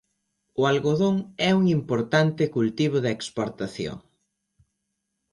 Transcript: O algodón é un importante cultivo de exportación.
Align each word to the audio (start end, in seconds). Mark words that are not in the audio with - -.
O 0.59 0.61
algodón 0.71 1.15
é 1.49 1.51
un 1.59 1.65
importante 1.77 2.43
cultivo 2.55 2.97
de 3.01 3.09
exportación. 3.17 3.97